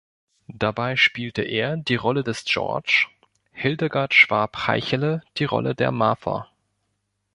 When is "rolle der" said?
5.45-5.91